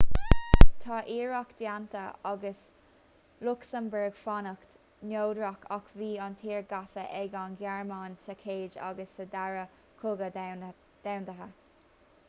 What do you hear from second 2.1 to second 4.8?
ag lucsamburg fanacht